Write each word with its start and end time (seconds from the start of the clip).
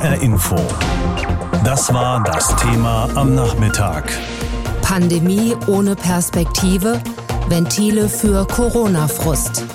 HR 0.00 0.22
Info. 0.22 0.56
Das 1.62 1.92
war 1.92 2.22
das 2.24 2.56
Thema 2.56 3.06
am 3.16 3.34
Nachmittag. 3.34 4.10
Pandemie 4.80 5.54
ohne 5.66 5.94
Perspektive, 5.94 6.98
Ventile 7.48 8.08
für 8.08 8.46
Corona-Frust. 8.46 9.66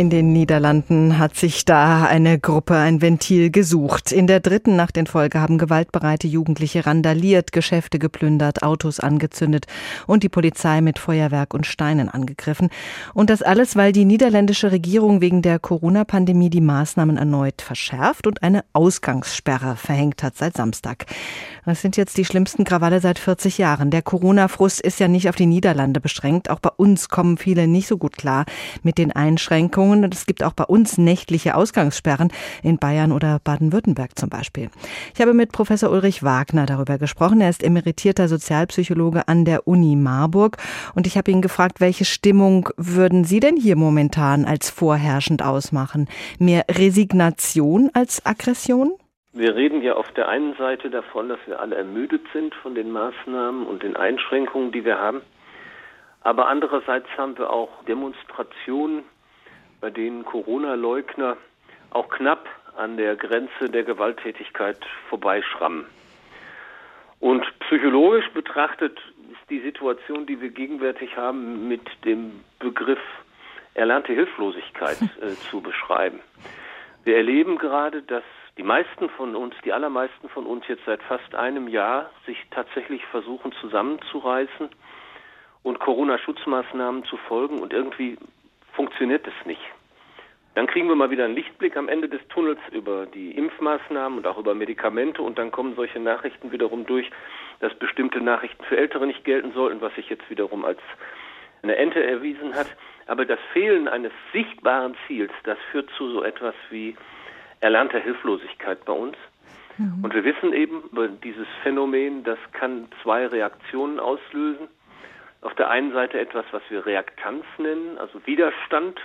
In 0.00 0.08
den 0.08 0.32
Niederlanden 0.32 1.18
hat 1.18 1.36
sich 1.36 1.66
da 1.66 2.06
eine 2.06 2.38
Gruppe 2.38 2.74
ein 2.74 3.02
Ventil 3.02 3.50
gesucht. 3.50 4.12
In 4.12 4.26
der 4.26 4.40
dritten 4.40 4.74
Nacht 4.74 4.96
in 4.96 5.06
Folge 5.06 5.42
haben 5.42 5.58
gewaltbereite 5.58 6.26
Jugendliche 6.26 6.86
randaliert, 6.86 7.52
Geschäfte 7.52 7.98
geplündert, 7.98 8.62
Autos 8.62 8.98
angezündet 8.98 9.66
und 10.06 10.22
die 10.22 10.30
Polizei 10.30 10.80
mit 10.80 10.98
Feuerwerk 10.98 11.52
und 11.52 11.66
Steinen 11.66 12.08
angegriffen. 12.08 12.70
Und 13.12 13.28
das 13.28 13.42
alles, 13.42 13.76
weil 13.76 13.92
die 13.92 14.06
niederländische 14.06 14.72
Regierung 14.72 15.20
wegen 15.20 15.42
der 15.42 15.58
Corona-Pandemie 15.58 16.48
die 16.48 16.62
Maßnahmen 16.62 17.18
erneut 17.18 17.60
verschärft 17.60 18.26
und 18.26 18.42
eine 18.42 18.64
Ausgangssperre 18.72 19.76
verhängt 19.76 20.22
hat 20.22 20.34
seit 20.34 20.56
Samstag. 20.56 21.04
Das 21.70 21.82
sind 21.82 21.96
jetzt 21.96 22.18
die 22.18 22.24
schlimmsten 22.24 22.64
Krawalle 22.64 22.98
seit 22.98 23.20
40 23.20 23.58
Jahren. 23.58 23.92
Der 23.92 24.02
Corona-Frust 24.02 24.80
ist 24.80 24.98
ja 24.98 25.06
nicht 25.06 25.28
auf 25.28 25.36
die 25.36 25.46
Niederlande 25.46 26.00
beschränkt. 26.00 26.50
Auch 26.50 26.58
bei 26.58 26.70
uns 26.76 27.08
kommen 27.08 27.38
viele 27.38 27.68
nicht 27.68 27.86
so 27.86 27.96
gut 27.96 28.16
klar 28.16 28.44
mit 28.82 28.98
den 28.98 29.12
Einschränkungen. 29.12 30.02
Und 30.02 30.12
es 30.12 30.26
gibt 30.26 30.42
auch 30.42 30.52
bei 30.52 30.64
uns 30.64 30.98
nächtliche 30.98 31.54
Ausgangssperren 31.54 32.32
in 32.64 32.78
Bayern 32.78 33.12
oder 33.12 33.38
Baden-Württemberg 33.38 34.18
zum 34.18 34.30
Beispiel. 34.30 34.68
Ich 35.14 35.20
habe 35.20 35.32
mit 35.32 35.52
Professor 35.52 35.92
Ulrich 35.92 36.24
Wagner 36.24 36.66
darüber 36.66 36.98
gesprochen. 36.98 37.40
Er 37.40 37.50
ist 37.50 37.62
emeritierter 37.62 38.26
Sozialpsychologe 38.26 39.28
an 39.28 39.44
der 39.44 39.68
Uni 39.68 39.94
Marburg 39.94 40.56
und 40.96 41.06
ich 41.06 41.16
habe 41.16 41.30
ihn 41.30 41.40
gefragt, 41.40 41.78
welche 41.78 42.04
Stimmung 42.04 42.68
würden 42.78 43.22
Sie 43.22 43.38
denn 43.38 43.56
hier 43.56 43.76
momentan 43.76 44.44
als 44.44 44.70
vorherrschend 44.70 45.44
ausmachen? 45.44 46.08
Mehr 46.40 46.64
Resignation 46.68 47.90
als 47.94 48.26
Aggression? 48.26 48.94
Wir 49.32 49.54
reden 49.54 49.80
ja 49.80 49.94
auf 49.94 50.10
der 50.12 50.28
einen 50.28 50.54
Seite 50.56 50.90
davon, 50.90 51.28
dass 51.28 51.38
wir 51.46 51.60
alle 51.60 51.76
ermüdet 51.76 52.26
sind 52.32 52.52
von 52.56 52.74
den 52.74 52.90
Maßnahmen 52.90 53.64
und 53.64 53.84
den 53.84 53.96
Einschränkungen, 53.96 54.72
die 54.72 54.84
wir 54.84 54.98
haben. 54.98 55.22
Aber 56.22 56.48
andererseits 56.48 57.06
haben 57.16 57.38
wir 57.38 57.50
auch 57.50 57.84
Demonstrationen 57.84 59.04
bei 59.80 59.90
denen 59.90 60.24
Corona-Leugner 60.24 61.36
auch 61.90 62.08
knapp 62.08 62.48
an 62.76 62.96
der 62.96 63.16
Grenze 63.16 63.70
der 63.70 63.84
Gewalttätigkeit 63.84 64.78
vorbeischrammen. 65.08 65.86
Und 67.20 67.44
psychologisch 67.60 68.28
betrachtet 68.32 68.98
ist 69.32 69.50
die 69.50 69.60
Situation, 69.60 70.26
die 70.26 70.40
wir 70.40 70.50
gegenwärtig 70.50 71.16
haben, 71.16 71.68
mit 71.68 71.82
dem 72.04 72.40
Begriff 72.58 73.00
erlernte 73.74 74.12
Hilflosigkeit 74.12 75.00
äh, 75.20 75.34
zu 75.50 75.60
beschreiben. 75.60 76.20
Wir 77.04 77.16
erleben 77.16 77.58
gerade, 77.58 78.02
dass 78.02 78.24
die 78.56 78.62
meisten 78.62 79.08
von 79.10 79.36
uns, 79.36 79.54
die 79.64 79.72
allermeisten 79.72 80.28
von 80.28 80.46
uns 80.46 80.66
jetzt 80.68 80.84
seit 80.84 81.02
fast 81.02 81.34
einem 81.34 81.68
Jahr 81.68 82.10
sich 82.26 82.38
tatsächlich 82.50 83.04
versuchen 83.06 83.52
zusammenzureißen 83.60 84.68
und 85.62 85.78
Corona-Schutzmaßnahmen 85.78 87.04
zu 87.04 87.16
folgen 87.16 87.60
und 87.60 87.72
irgendwie 87.72 88.18
funktioniert 88.72 89.26
es 89.26 89.46
nicht. 89.46 89.62
Dann 90.54 90.66
kriegen 90.66 90.88
wir 90.88 90.96
mal 90.96 91.10
wieder 91.10 91.24
einen 91.24 91.36
Lichtblick 91.36 91.76
am 91.76 91.88
Ende 91.88 92.08
des 92.08 92.20
Tunnels 92.28 92.58
über 92.72 93.06
die 93.06 93.30
Impfmaßnahmen 93.32 94.18
und 94.18 94.26
auch 94.26 94.36
über 94.36 94.54
Medikamente 94.54 95.22
und 95.22 95.38
dann 95.38 95.52
kommen 95.52 95.76
solche 95.76 96.00
Nachrichten 96.00 96.50
wiederum 96.50 96.86
durch, 96.86 97.08
dass 97.60 97.72
bestimmte 97.74 98.20
Nachrichten 98.20 98.64
für 98.64 98.76
Ältere 98.76 99.06
nicht 99.06 99.24
gelten 99.24 99.52
sollten, 99.52 99.80
was 99.80 99.94
sich 99.94 100.08
jetzt 100.08 100.28
wiederum 100.28 100.64
als 100.64 100.80
eine 101.62 101.76
Ente 101.76 102.02
erwiesen 102.02 102.54
hat. 102.54 102.66
Aber 103.06 103.24
das 103.24 103.38
Fehlen 103.52 103.86
eines 103.86 104.12
sichtbaren 104.32 104.96
Ziels, 105.06 105.32
das 105.44 105.58
führt 105.70 105.88
zu 105.96 106.10
so 106.10 106.24
etwas 106.24 106.54
wie 106.70 106.96
erlernter 107.60 107.98
Hilflosigkeit 107.98 108.84
bei 108.84 108.92
uns. 108.92 109.16
Mhm. 109.78 110.04
Und 110.04 110.14
wir 110.14 110.24
wissen 110.24 110.52
eben 110.52 110.82
über 110.92 111.08
dieses 111.08 111.46
Phänomen, 111.62 112.24
das 112.24 112.38
kann 112.52 112.88
zwei 113.02 113.26
Reaktionen 113.26 114.00
auslösen. 114.00 114.68
Auf 115.42 115.54
der 115.54 115.70
einen 115.70 115.92
Seite 115.92 116.18
etwas, 116.18 116.44
was 116.50 116.62
wir 116.68 116.84
Reaktanz 116.84 117.44
nennen, 117.58 117.96
also 117.98 118.20
Widerstand 118.26 119.00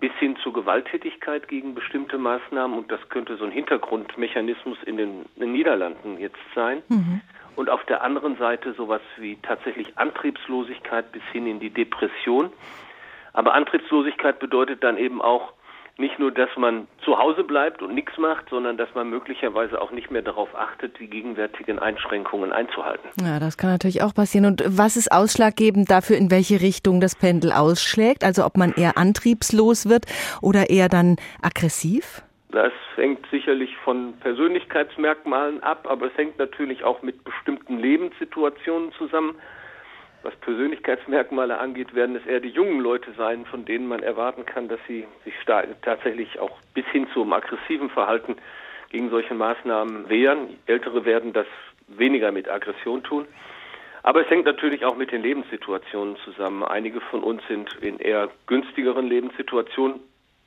bis 0.00 0.12
hin 0.20 0.36
zu 0.36 0.52
Gewalttätigkeit 0.52 1.48
gegen 1.48 1.74
bestimmte 1.74 2.18
Maßnahmen 2.18 2.78
und 2.78 2.92
das 2.92 3.00
könnte 3.08 3.36
so 3.36 3.44
ein 3.44 3.50
Hintergrundmechanismus 3.50 4.78
in 4.84 4.96
den, 4.96 5.24
in 5.34 5.40
den 5.40 5.52
Niederlanden 5.52 6.18
jetzt 6.18 6.38
sein. 6.54 6.82
Mhm. 6.88 7.20
Und 7.56 7.70
auf 7.70 7.84
der 7.86 8.02
anderen 8.02 8.36
Seite 8.36 8.72
sowas 8.74 9.00
wie 9.16 9.36
tatsächlich 9.42 9.98
Antriebslosigkeit 9.98 11.10
bis 11.10 11.22
hin 11.32 11.48
in 11.48 11.58
die 11.58 11.70
Depression. 11.70 12.52
Aber 13.32 13.54
Antriebslosigkeit 13.54 14.38
bedeutet 14.38 14.84
dann 14.84 14.96
eben 14.96 15.20
auch 15.20 15.52
nicht 15.98 16.18
nur, 16.18 16.30
dass 16.30 16.50
man 16.56 16.86
zu 17.04 17.18
Hause 17.18 17.44
bleibt 17.44 17.82
und 17.82 17.94
nichts 17.94 18.16
macht, 18.18 18.48
sondern 18.50 18.76
dass 18.76 18.88
man 18.94 19.10
möglicherweise 19.10 19.80
auch 19.80 19.90
nicht 19.90 20.10
mehr 20.10 20.22
darauf 20.22 20.54
achtet, 20.54 20.98
die 21.00 21.08
gegenwärtigen 21.08 21.78
Einschränkungen 21.78 22.52
einzuhalten. 22.52 23.08
Ja, 23.20 23.40
das 23.40 23.58
kann 23.58 23.70
natürlich 23.70 24.02
auch 24.02 24.14
passieren. 24.14 24.46
Und 24.46 24.62
was 24.66 24.96
ist 24.96 25.10
ausschlaggebend 25.10 25.90
dafür, 25.90 26.16
in 26.16 26.30
welche 26.30 26.60
Richtung 26.60 27.00
das 27.00 27.16
Pendel 27.16 27.52
ausschlägt? 27.52 28.22
Also 28.24 28.44
ob 28.44 28.56
man 28.56 28.72
eher 28.72 28.96
antriebslos 28.96 29.88
wird 29.88 30.06
oder 30.40 30.70
eher 30.70 30.88
dann 30.88 31.16
aggressiv? 31.42 32.22
Das 32.50 32.72
hängt 32.94 33.26
sicherlich 33.30 33.76
von 33.84 34.14
Persönlichkeitsmerkmalen 34.20 35.62
ab, 35.62 35.86
aber 35.88 36.06
es 36.06 36.16
hängt 36.16 36.38
natürlich 36.38 36.84
auch 36.84 37.02
mit 37.02 37.22
bestimmten 37.24 37.78
Lebenssituationen 37.78 38.92
zusammen. 38.92 39.34
Was 40.22 40.34
Persönlichkeitsmerkmale 40.36 41.58
angeht, 41.58 41.94
werden 41.94 42.16
es 42.16 42.26
eher 42.26 42.40
die 42.40 42.48
jungen 42.48 42.80
Leute 42.80 43.12
sein, 43.16 43.46
von 43.46 43.64
denen 43.64 43.86
man 43.86 44.02
erwarten 44.02 44.44
kann, 44.44 44.68
dass 44.68 44.80
sie 44.88 45.06
sich 45.24 45.34
tatsächlich 45.82 46.40
auch 46.40 46.58
bis 46.74 46.84
hin 46.86 47.06
zum 47.14 47.32
aggressiven 47.32 47.88
Verhalten 47.88 48.36
gegen 48.90 49.10
solche 49.10 49.34
Maßnahmen 49.34 50.08
wehren. 50.08 50.58
Ältere 50.66 51.04
werden 51.04 51.32
das 51.32 51.46
weniger 51.86 52.32
mit 52.32 52.48
Aggression 52.48 53.02
tun. 53.02 53.26
Aber 54.02 54.22
es 54.22 54.30
hängt 54.30 54.46
natürlich 54.46 54.84
auch 54.84 54.96
mit 54.96 55.12
den 55.12 55.22
Lebenssituationen 55.22 56.16
zusammen. 56.24 56.64
Einige 56.64 57.00
von 57.00 57.22
uns 57.22 57.42
sind 57.46 57.72
in 57.80 57.98
eher 57.98 58.28
günstigeren 58.46 59.06
Lebenssituationen. 59.06 60.00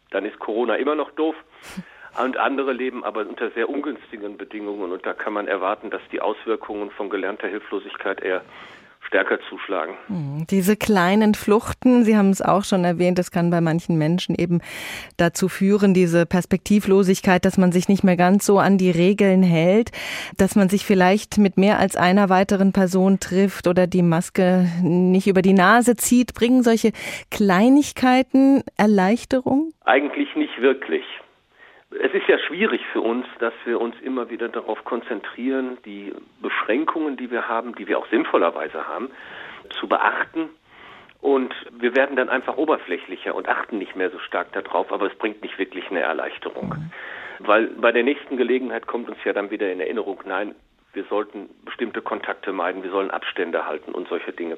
Dann 0.09 0.25
ist 0.25 0.39
Corona 0.39 0.75
immer 0.75 0.95
noch 0.95 1.11
doof. 1.11 1.35
Und 2.21 2.35
andere 2.35 2.73
leben 2.73 3.05
aber 3.05 3.21
unter 3.21 3.51
sehr 3.51 3.69
ungünstigen 3.69 4.35
Bedingungen. 4.35 4.91
Und 4.91 5.05
da 5.05 5.13
kann 5.13 5.31
man 5.31 5.47
erwarten, 5.47 5.89
dass 5.89 6.01
die 6.11 6.19
Auswirkungen 6.19 6.91
von 6.91 7.09
gelernter 7.09 7.47
Hilflosigkeit 7.47 8.21
eher 8.21 8.41
stärker 9.11 9.39
zuschlagen. 9.49 9.97
Hm, 10.07 10.47
diese 10.49 10.77
kleinen 10.77 11.33
Fluchten, 11.35 12.05
Sie 12.05 12.15
haben 12.15 12.29
es 12.29 12.41
auch 12.41 12.63
schon 12.63 12.85
erwähnt, 12.85 13.19
das 13.19 13.29
kann 13.29 13.49
bei 13.49 13.59
manchen 13.59 13.97
Menschen 13.97 14.35
eben 14.35 14.61
dazu 15.17 15.49
führen, 15.49 15.93
diese 15.93 16.25
Perspektivlosigkeit, 16.25 17.43
dass 17.43 17.57
man 17.57 17.73
sich 17.73 17.89
nicht 17.89 18.05
mehr 18.05 18.15
ganz 18.15 18.45
so 18.45 18.57
an 18.57 18.77
die 18.77 18.89
Regeln 18.89 19.43
hält, 19.43 19.91
dass 20.37 20.55
man 20.55 20.69
sich 20.69 20.85
vielleicht 20.85 21.37
mit 21.37 21.57
mehr 21.57 21.77
als 21.77 21.97
einer 21.97 22.29
weiteren 22.29 22.71
Person 22.71 23.19
trifft 23.19 23.67
oder 23.67 23.85
die 23.85 24.01
Maske 24.01 24.65
nicht 24.81 25.27
über 25.27 25.41
die 25.41 25.53
Nase 25.53 25.97
zieht. 25.97 26.33
Bringen 26.33 26.63
solche 26.63 26.93
Kleinigkeiten 27.31 28.63
Erleichterung? 28.77 29.73
Eigentlich 29.83 30.33
nicht 30.37 30.61
wirklich. 30.61 31.03
Es 31.99 32.13
ist 32.13 32.27
ja 32.27 32.39
schwierig 32.39 32.81
für 32.93 33.01
uns, 33.01 33.25
dass 33.39 33.53
wir 33.65 33.79
uns 33.81 33.95
immer 34.01 34.29
wieder 34.29 34.47
darauf 34.47 34.83
konzentrieren, 34.85 35.77
die 35.85 36.13
Beschränkungen, 36.41 37.17
die 37.17 37.29
wir 37.29 37.47
haben, 37.49 37.75
die 37.75 37.87
wir 37.87 37.99
auch 37.99 38.07
sinnvollerweise 38.07 38.87
haben, 38.87 39.09
zu 39.79 39.87
beachten. 39.87 40.49
Und 41.19 41.53
wir 41.71 41.95
werden 41.95 42.15
dann 42.15 42.29
einfach 42.29 42.57
oberflächlicher 42.57 43.35
und 43.35 43.47
achten 43.47 43.77
nicht 43.77 43.95
mehr 43.95 44.09
so 44.09 44.19
stark 44.19 44.51
darauf, 44.53 44.91
aber 44.91 45.07
es 45.07 45.15
bringt 45.15 45.41
nicht 45.43 45.59
wirklich 45.59 45.89
eine 45.91 45.99
Erleichterung. 45.99 46.69
Mhm. 46.69 46.91
Weil 47.39 47.67
bei 47.67 47.91
der 47.91 48.03
nächsten 48.03 48.37
Gelegenheit 48.37 48.87
kommt 48.87 49.09
uns 49.09 49.23
ja 49.23 49.33
dann 49.33 49.51
wieder 49.51 49.71
in 49.71 49.79
Erinnerung, 49.79 50.19
nein, 50.25 50.55
wir 50.93 51.05
sollten 51.05 51.49
bestimmte 51.63 52.01
Kontakte 52.01 52.51
meiden, 52.51 52.83
wir 52.83 52.91
sollen 52.91 53.11
Abstände 53.11 53.65
halten 53.65 53.93
und 53.93 54.09
solche 54.09 54.33
Dinge. 54.33 54.57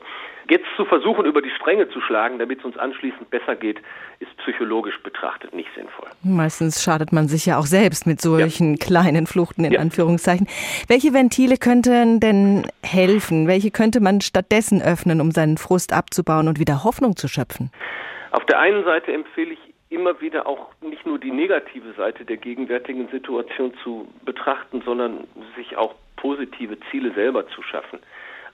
Jetzt 0.50 0.66
zu 0.76 0.84
versuchen, 0.86 1.26
über 1.26 1.42
die 1.42 1.52
Stränge 1.52 1.88
zu 1.90 2.02
schlagen, 2.02 2.40
damit 2.40 2.60
es 2.60 2.66
uns 2.66 2.78
anschließend 2.78 3.30
besser 3.30 3.56
geht, 3.56 3.80
ist 4.20 4.36
psychologisch 4.38 5.00
betrachtet 5.04 5.54
nicht 5.54 5.70
sinnvoll. 5.76 6.08
Meistens 6.24 6.84
schadet 6.84 7.14
man 7.14 7.28
sich 7.28 7.46
ja 7.46 7.60
auch 7.60 7.66
selbst 7.66 8.08
mit 8.08 8.20
solchen 8.20 8.76
ja. 8.76 8.86
kleinen 8.86 9.28
Fluchten 9.28 9.64
in 9.64 9.74
ja. 9.74 9.80
Anführungszeichen. 9.80 10.48
Welche 10.88 11.14
Ventile 11.14 11.58
könnten 11.58 12.20
denn 12.20 12.66
helfen? 12.84 13.48
Welche 13.48 13.70
könnte 13.70 14.02
man 14.02 14.22
stattdessen 14.22 14.82
öffnen, 14.82 15.22
um 15.22 15.32
seinen 15.32 15.58
Frust 15.58 15.94
abzubauen 15.94 16.48
und 16.48 16.60
wieder 16.60 16.84
Hoffnung 16.84 17.16
zu 17.16 17.28
schöpfen? 17.28 17.72
Auf 18.32 18.46
der 18.46 18.60
einen 18.60 18.84
Seite 18.84 19.14
empfehle 19.14 19.54
ich 19.54 19.60
immer 19.90 20.20
wieder 20.20 20.48
auch 20.48 20.70
nicht 20.82 21.06
nur 21.06 21.20
die 21.20 21.32
negative 21.32 21.94
Seite 21.94 22.26
der 22.26 22.38
gegenwärtigen 22.38 23.08
Situation 23.10 23.74
zu 23.84 24.08
betrachten, 24.26 24.82
sondern 24.84 25.28
sich 25.56 25.78
auch 25.78 25.94
positive 26.24 26.78
Ziele 26.90 27.12
selber 27.12 27.48
zu 27.50 27.62
schaffen. 27.62 28.00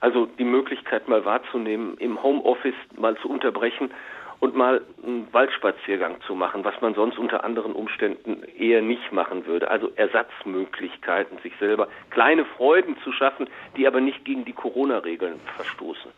Also 0.00 0.26
die 0.26 0.44
Möglichkeit 0.44 1.08
mal 1.08 1.24
wahrzunehmen, 1.24 1.96
im 1.98 2.20
Homeoffice 2.20 2.74
mal 2.96 3.16
zu 3.18 3.28
unterbrechen 3.28 3.92
und 4.40 4.56
mal 4.56 4.80
einen 5.04 5.32
Waldspaziergang 5.32 6.20
zu 6.26 6.34
machen, 6.34 6.64
was 6.64 6.74
man 6.80 6.94
sonst 6.94 7.16
unter 7.16 7.44
anderen 7.44 7.72
Umständen 7.72 8.42
eher 8.58 8.82
nicht 8.82 9.12
machen 9.12 9.46
würde. 9.46 9.70
Also 9.70 9.92
Ersatzmöglichkeiten, 9.94 11.38
sich 11.38 11.52
selber 11.60 11.86
kleine 12.10 12.44
Freuden 12.44 12.96
zu 13.04 13.12
schaffen, 13.12 13.48
die 13.76 13.86
aber 13.86 14.00
nicht 14.00 14.24
gegen 14.24 14.44
die 14.44 14.52
Corona-Regeln 14.52 15.38
verstoßen. 15.54 16.10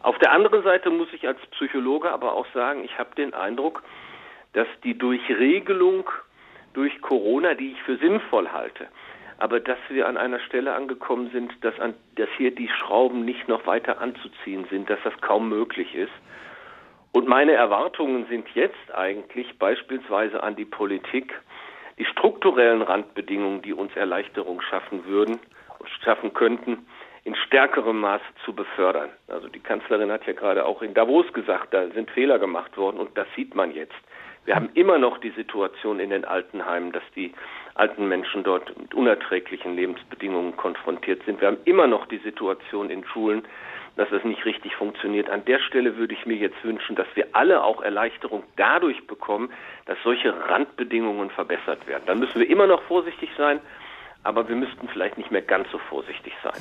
Auf 0.00 0.18
der 0.18 0.32
anderen 0.32 0.62
Seite 0.62 0.88
muss 0.88 1.12
ich 1.12 1.26
als 1.26 1.40
Psychologe 1.50 2.10
aber 2.10 2.32
auch 2.32 2.46
sagen, 2.54 2.84
ich 2.84 2.96
habe 2.98 3.14
den 3.16 3.34
Eindruck, 3.34 3.82
dass 4.54 4.68
die 4.82 4.96
Durchregelung 4.96 6.08
durch 6.72 7.02
Corona, 7.02 7.54
die 7.54 7.72
ich 7.72 7.82
für 7.82 7.96
sinnvoll 7.98 8.48
halte. 8.48 8.86
Aber 9.38 9.60
dass 9.60 9.78
wir 9.88 10.08
an 10.08 10.16
einer 10.16 10.40
Stelle 10.40 10.74
angekommen 10.74 11.30
sind, 11.32 11.52
dass, 11.62 11.78
an, 11.78 11.94
dass 12.14 12.28
hier 12.36 12.54
die 12.54 12.68
Schrauben 12.68 13.24
nicht 13.24 13.48
noch 13.48 13.66
weiter 13.66 14.00
anzuziehen 14.00 14.66
sind, 14.70 14.88
dass 14.88 14.98
das 15.04 15.18
kaum 15.20 15.48
möglich 15.48 15.94
ist. 15.94 16.12
Und 17.12 17.28
meine 17.28 17.52
Erwartungen 17.52 18.26
sind 18.28 18.48
jetzt 18.54 18.94
eigentlich 18.94 19.58
beispielsweise 19.58 20.42
an 20.42 20.56
die 20.56 20.64
Politik, 20.64 21.34
die 21.98 22.04
strukturellen 22.04 22.82
Randbedingungen, 22.82 23.62
die 23.62 23.72
uns 23.72 23.94
Erleichterung 23.96 24.60
schaffen 24.60 25.06
würden 25.06 25.38
schaffen 26.04 26.32
könnten, 26.34 26.86
in 27.24 27.34
stärkerem 27.34 28.00
Maße 28.00 28.24
zu 28.44 28.54
befördern. 28.54 29.10
Also 29.28 29.48
die 29.48 29.60
Kanzlerin 29.60 30.12
hat 30.12 30.26
ja 30.26 30.32
gerade 30.32 30.64
auch 30.64 30.82
in 30.82 30.94
Davos 30.94 31.30
gesagt, 31.32 31.74
da 31.74 31.88
sind 31.88 32.10
Fehler 32.10 32.38
gemacht 32.38 32.76
worden 32.76 32.98
und 32.98 33.16
das 33.18 33.26
sieht 33.34 33.54
man 33.54 33.72
jetzt. 33.72 33.96
Wir 34.44 34.54
haben 34.54 34.70
immer 34.74 34.98
noch 34.98 35.18
die 35.18 35.30
Situation 35.30 35.98
in 35.98 36.10
den 36.10 36.24
Altenheimen, 36.24 36.92
dass 36.92 37.02
die 37.16 37.34
alten 37.78 38.08
Menschen 38.08 38.42
dort 38.42 38.76
mit 38.78 38.94
unerträglichen 38.94 39.76
Lebensbedingungen 39.76 40.56
konfrontiert 40.56 41.22
sind. 41.24 41.40
Wir 41.40 41.48
haben 41.48 41.58
immer 41.64 41.86
noch 41.86 42.06
die 42.06 42.18
Situation 42.18 42.90
in 42.90 43.04
Schulen, 43.04 43.44
dass 43.96 44.10
es 44.12 44.24
nicht 44.24 44.44
richtig 44.44 44.74
funktioniert. 44.76 45.30
An 45.30 45.44
der 45.44 45.58
Stelle 45.60 45.96
würde 45.96 46.14
ich 46.14 46.26
mir 46.26 46.36
jetzt 46.36 46.62
wünschen, 46.62 46.96
dass 46.96 47.06
wir 47.14 47.28
alle 47.32 47.62
auch 47.62 47.80
Erleichterung 47.82 48.44
dadurch 48.56 49.06
bekommen, 49.06 49.50
dass 49.86 49.96
solche 50.04 50.34
Randbedingungen 50.48 51.30
verbessert 51.30 51.86
werden. 51.86 52.04
Dann 52.06 52.18
müssen 52.18 52.40
wir 52.40 52.48
immer 52.48 52.66
noch 52.66 52.82
vorsichtig 52.82 53.30
sein, 53.36 53.60
aber 54.22 54.48
wir 54.48 54.56
müssten 54.56 54.88
vielleicht 54.88 55.18
nicht 55.18 55.30
mehr 55.30 55.42
ganz 55.42 55.70
so 55.70 55.78
vorsichtig 55.78 56.34
sein. 56.42 56.60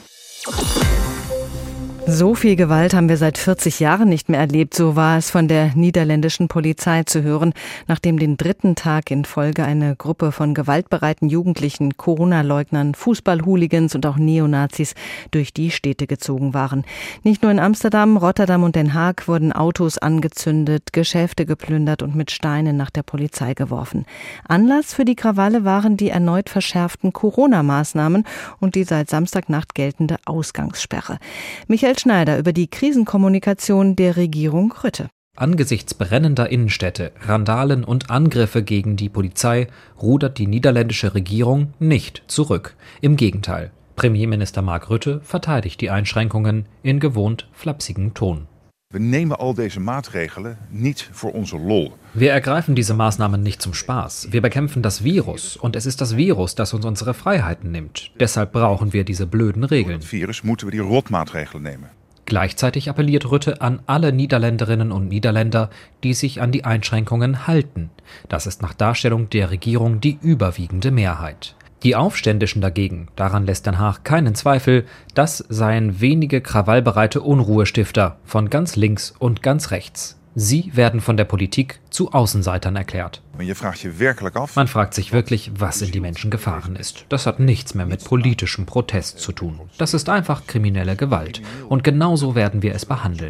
So 2.08 2.36
viel 2.36 2.56
Gewalt 2.56 2.94
haben 2.94 3.10
wir 3.10 3.18
seit 3.18 3.38
40 3.38 3.80
Jahren 3.80 4.10
nicht 4.10 4.30
mehr 4.30 4.40
erlebt, 4.40 4.76
so 4.76 4.96
war 4.96 5.18
es 5.18 5.32
von 5.32 5.48
der 5.48 5.76
niederländischen 5.76 6.48
Polizei 6.48 7.02
zu 7.04 7.24
hören, 7.24 7.54
nachdem 7.88 8.20
den 8.20 8.38
dritten 8.38 8.76
Tag 8.76 9.10
in 9.10 9.26
Folge 9.26 9.66
eine 9.66 9.96
Gruppe 9.96 10.32
von 10.32 10.54
gewaltbereiten 10.54 11.30
Jugendlichen, 11.30 11.98
Corona-Leugnern, 11.98 12.94
Fußball-Hooligans 12.94 13.96
und 13.96 14.06
auch 14.06 14.18
Neonazis 14.18 14.94
durch 15.32 15.52
die 15.52 15.72
Städte 15.72 16.06
gezogen 16.06 16.54
waren. 16.54 16.84
Nicht 17.24 17.42
nur 17.42 17.52
in 17.52 17.60
Amsterdam, 17.60 18.18
Rotterdam 18.18 18.64
und 18.64 18.76
Den 18.76 18.94
Haag 18.94 19.28
wurden 19.28 19.52
Autos 19.52 19.98
angezündet, 19.98 20.94
Geschäfte 20.94 21.48
geplündert 21.48 22.04
und 22.04 22.16
mit 22.16 22.30
Steinen 22.30 22.78
nach 22.78 22.92
der 22.92 23.04
Polizei 23.04 23.56
geworfen. 23.56 24.06
Anlass 24.48 24.94
für 24.94 25.06
die 25.06 25.16
Krawalle 25.16 25.66
waren 25.66 25.98
die 25.98 26.10
erneut 26.10 26.50
verschärften 26.50 27.14
Corona-Maßnahmen 27.14 28.26
und 28.60 28.76
die 28.76 28.84
seit 28.84 29.10
Samstagnacht 29.10 29.74
geltende 29.74 30.18
Ausgangssperre. 30.26 31.18
Michael 31.68 31.85
Michael 31.86 32.00
Schneider 32.00 32.40
über 32.40 32.52
die 32.52 32.68
Krisenkommunikation 32.68 33.96
der 33.96 34.18
Regierung 34.18 34.74
Rütte. 34.84 35.08
Angesichts 35.38 35.94
brennender 35.94 36.50
Innenstädte, 36.50 37.12
Randalen 37.22 37.84
und 37.84 38.10
Angriffe 38.10 38.64
gegen 38.64 38.96
die 38.96 39.08
Polizei 39.08 39.68
rudert 40.02 40.40
die 40.40 40.48
niederländische 40.48 41.14
Regierung 41.14 41.76
nicht 41.78 42.24
zurück. 42.26 42.76
Im 43.02 43.18
Gegenteil. 43.18 43.70
Premierminister 43.96 44.64
Mark 44.64 44.90
Rutte 44.90 45.22
verteidigt 45.22 45.80
die 45.80 45.92
Einschränkungen 45.92 46.66
in 46.82 47.00
gewohnt 47.00 47.48
flapsigem 47.54 48.16
Ton. 48.16 48.48
Wir 48.96 49.02
nehmen 49.02 49.34
all 49.34 49.54
deze 49.54 49.82
maatregelen 49.82 50.56
nicht 50.72 51.02
für 51.12 51.36
onze 51.36 51.58
lol. 51.58 51.92
Wir 52.14 52.32
ergreifen 52.32 52.76
diese 52.76 52.94
Maßnahmen 52.94 53.44
nicht 53.44 53.62
zum 53.62 53.74
Spaß. 53.74 54.30
Wir 54.32 54.42
bekämpfen 54.42 54.82
das 54.82 55.04
Virus 55.04 55.58
und 55.58 55.76
es 55.76 55.86
ist 55.86 56.00
das 56.00 56.16
Virus, 56.16 56.56
das 56.56 56.74
uns 56.74 56.86
unsere 56.86 57.14
Freiheiten 57.14 57.72
nimmt. 57.72 58.12
Deshalb 58.22 58.54
brauchen 58.54 58.94
wir 58.94 59.04
diese 59.04 59.28
blöden 59.28 59.66
Regeln. 59.66 60.00
Das 60.00 60.14
Virus 60.14 60.46
müssen 60.46 60.68
wir 60.68 60.72
die 60.72 60.80
Rotmaatregelen 60.80 61.62
nehmen. 61.62 61.90
Gleichzeitig 62.26 62.90
appelliert 62.90 63.30
Rütte 63.30 63.60
an 63.60 63.82
alle 63.86 64.14
Niederländerinnen 64.14 64.94
und 64.94 65.10
Niederländer, 65.10 65.72
die 66.06 66.14
sich 66.14 66.42
an 66.42 66.54
die 66.54 66.64
Einschränkungen 66.64 67.48
halten. 67.48 67.90
Das 68.30 68.48
ist 68.48 68.62
nach 68.62 68.74
Darstellung 68.74 69.30
der 69.30 69.52
Regierung 69.52 70.00
die 70.00 70.18
überwiegende 70.22 70.92
Mehrheit. 70.92 71.58
Die 71.86 71.96
Aufständischen 71.96 72.64
dagegen, 72.64 73.10
daran 73.16 73.46
lässt 73.46 73.68
Den 73.68 73.78
Haag 73.78 74.04
keinen 74.04 74.34
Zweifel, 74.34 74.86
das 75.14 75.38
seien 75.50 76.02
wenige 76.02 76.42
krawallbereite 76.42 77.22
Unruhestifter 77.22 78.18
von 78.26 78.50
ganz 78.50 78.76
links 78.76 79.14
und 79.20 79.44
ganz 79.44 79.70
rechts. 79.70 80.18
Sie 80.34 80.72
werden 80.74 81.00
von 81.00 81.16
der 81.16 81.26
Politik 81.26 81.80
zu 81.92 82.12
Außenseitern 82.12 82.76
erklärt. 82.76 83.22
Man 84.56 84.68
fragt 84.68 84.96
sich 84.96 85.14
wirklich, 85.14 85.52
was 85.60 85.84
in 85.84 85.92
die 85.92 86.00
Menschen 86.00 86.32
gefahren 86.32 86.76
ist. 86.76 87.06
Das 87.10 87.28
hat 87.28 87.40
nichts 87.40 87.76
mehr 87.76 87.86
mit 87.86 88.04
politischem 88.04 88.66
Protest 88.66 89.20
zu 89.20 89.32
tun. 89.32 89.60
Das 89.78 89.94
ist 89.94 90.10
einfach 90.10 90.48
kriminelle 90.48 90.96
Gewalt. 90.96 91.44
Und 91.70 91.84
genauso 91.84 92.34
werden 92.34 92.64
wir 92.64 92.74
es 92.74 92.88
behandeln. 92.88 93.30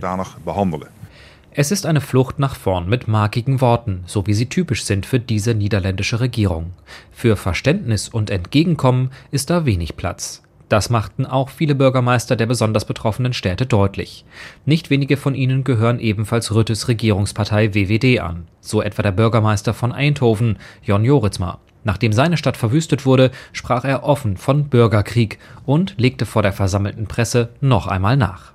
Es 1.58 1.72
ist 1.72 1.86
eine 1.86 2.02
Flucht 2.02 2.38
nach 2.38 2.54
vorn 2.54 2.90
mit 2.90 3.08
markigen 3.08 3.62
Worten, 3.62 4.04
so 4.08 4.28
wie 4.28 4.34
sie 4.34 4.48
typisch 4.48 4.84
sind 4.84 5.06
für 5.06 5.22
diese 5.22 5.56
niederländische 5.56 6.20
Regierung. 6.20 6.74
Für 7.14 7.38
Verständnis 7.38 8.10
und 8.10 8.30
Entgegenkommen 8.30 9.12
ist 9.32 9.50
da 9.50 9.66
wenig 9.66 9.96
Platz. 9.96 10.44
Das 10.68 10.90
machten 10.90 11.26
auch 11.26 11.48
viele 11.48 11.74
Bürgermeister 11.74 12.36
der 12.36 12.46
besonders 12.46 12.84
betroffenen 12.84 13.32
Städte 13.32 13.66
deutlich. 13.66 14.26
Nicht 14.66 14.90
wenige 14.90 15.16
von 15.16 15.34
ihnen 15.34 15.64
gehören 15.64 16.02
ebenfalls 16.02 16.54
Rüttes 16.54 16.90
Regierungspartei 16.90 17.74
WWD 17.74 18.20
an, 18.20 18.50
so 18.60 18.82
etwa 18.82 19.02
der 19.02 19.14
Bürgermeister 19.14 19.74
von 19.74 19.94
Eindhoven, 19.94 20.58
Jon 20.84 21.06
Joritzma. 21.06 21.60
Nachdem 21.86 22.12
seine 22.12 22.36
Stadt 22.36 22.58
verwüstet 22.58 23.06
wurde, 23.06 23.32
sprach 23.54 23.86
er 23.86 24.04
offen 24.04 24.36
von 24.36 24.68
Bürgerkrieg 24.68 25.40
und 25.66 25.94
legte 25.98 26.26
vor 26.26 26.42
der 26.42 26.52
versammelten 26.52 27.08
Presse 27.08 27.52
noch 27.62 27.88
einmal 27.88 28.18
nach. 28.18 28.55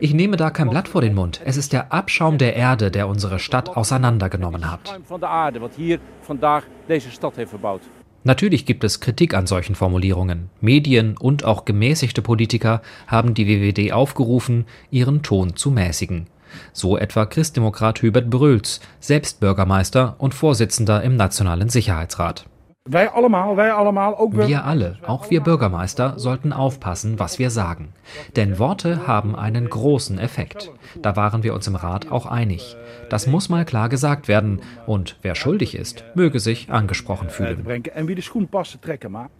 Ich 0.00 0.14
nehme 0.14 0.36
da 0.36 0.50
kein 0.50 0.70
Blatt 0.70 0.88
vor 0.88 1.00
den 1.00 1.14
Mund. 1.14 1.40
Es 1.44 1.56
ist 1.56 1.72
der 1.72 1.92
Abschaum 1.92 2.38
der 2.38 2.54
Erde, 2.54 2.90
der 2.90 3.08
unsere 3.08 3.38
Stadt 3.38 3.76
auseinandergenommen 3.76 4.70
hat. 4.70 5.00
Natürlich 8.24 8.66
gibt 8.66 8.82
es 8.82 9.00
Kritik 9.00 9.34
an 9.34 9.46
solchen 9.46 9.74
Formulierungen. 9.76 10.50
Medien 10.60 11.16
und 11.16 11.44
auch 11.44 11.64
gemäßigte 11.64 12.22
Politiker 12.22 12.82
haben 13.06 13.34
die 13.34 13.46
WWD 13.46 13.92
aufgerufen, 13.92 14.66
ihren 14.90 15.22
Ton 15.22 15.54
zu 15.54 15.70
mäßigen. 15.70 16.26
So 16.72 16.98
etwa 16.98 17.26
Christdemokrat 17.26 18.02
Hubert 18.02 18.28
Brülz, 18.28 18.80
selbst 19.00 19.40
Bürgermeister 19.40 20.16
und 20.18 20.34
Vorsitzender 20.34 21.02
im 21.02 21.16
Nationalen 21.16 21.68
Sicherheitsrat. 21.68 22.46
Wir 24.46 24.64
alle, 24.64 24.98
auch 25.06 25.28
wir 25.28 25.40
Bürgermeister, 25.42 26.18
sollten 26.18 26.52
aufpassen, 26.52 27.18
was 27.18 27.38
wir 27.38 27.50
sagen. 27.50 27.92
Denn 28.36 28.58
Worte 28.58 29.06
haben 29.06 29.34
einen 29.34 29.68
großen 29.68 30.18
Effekt. 30.18 30.70
Da 31.02 31.16
waren 31.16 31.42
wir 31.42 31.54
uns 31.54 31.66
im 31.66 31.74
Rat 31.74 32.12
auch 32.12 32.26
einig. 32.26 32.76
Das 33.10 33.26
muss 33.26 33.48
mal 33.48 33.64
klar 33.64 33.88
gesagt 33.88 34.28
werden. 34.28 34.60
Und 34.86 35.16
wer 35.22 35.34
schuldig 35.34 35.74
ist, 35.74 36.04
möge 36.14 36.38
sich 36.38 36.70
angesprochen 36.70 37.28
fühlen. 37.28 37.66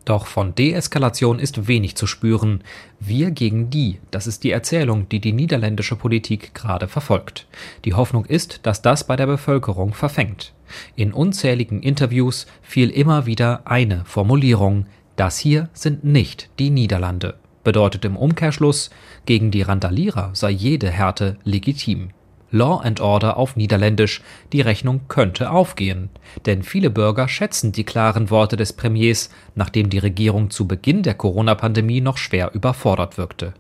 Doch 0.05 0.27
von 0.27 0.55
Deeskalation 0.55 1.39
ist 1.39 1.69
wenig 1.69 1.97
zu 1.97 2.07
spüren. 2.07 2.65
Wir 2.99 3.31
gegen 3.31 3.71
die, 3.71 4.01
das 4.11 4.27
ist 4.27 4.43
die 4.43 4.51
Erzählung, 4.51 5.09
die 5.09 5.21
die 5.21 5.33
niederländische 5.33 5.95
Politik 5.95 6.55
gerade 6.55 6.89
verfolgt. 6.89 7.47
Die 7.85 7.95
Hoffnung 7.95 8.25
ist, 8.25 8.67
dass 8.67 8.83
das 8.83 9.05
bei 9.05 9.15
der 9.15 9.27
Bevölkerung 9.27 9.95
verfängt. 9.95 10.53
In 10.95 11.13
unzähligen 11.13 11.83
Interviews 11.83 12.47
fiel 12.63 12.91
immer 12.91 13.27
wieder 13.27 13.63
eine 13.65 14.05
Formulierung, 14.05 14.87
das 15.17 15.39
hier 15.39 15.69
sind 15.73 16.05
nicht 16.05 16.51
die 16.59 16.71
Niederlande, 16.71 17.35
bedeutet 17.65 18.05
im 18.05 18.17
Umkehrschluss, 18.17 18.91
gegen 19.25 19.51
die 19.51 19.63
Randalierer 19.63 20.31
sei 20.35 20.51
jede 20.51 20.91
Härte 20.91 21.37
legitim. 21.45 22.11
Law 22.53 22.81
and 22.81 23.01
Order 23.01 23.37
auf 23.37 23.57
Niederländisch, 23.57 24.23
die 24.53 24.61
Rechnung 24.61 25.03
könnte 25.09 25.51
aufgehen, 25.51 26.11
denn 26.47 26.63
viele 26.63 26.91
Bürger 26.91 27.29
schätzen 27.29 27.73
die 27.73 27.85
klaren 27.85 28.31
Worte 28.31 28.57
des 28.57 28.73
Premiers, 28.73 29.31
nachdem 29.57 29.91
die 29.91 29.99
Regierung 29.99 30.51
zu 30.51 30.69
Beginn 30.69 31.03
der 31.03 31.15
Corona-Pandemie 31.15 32.01
noch 32.01 32.19
schwer 32.19 32.55
überfordert 32.55 33.19
wirkte. 33.19 33.53